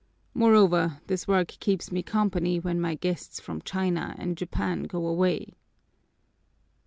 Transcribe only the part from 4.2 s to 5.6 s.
Japan go away."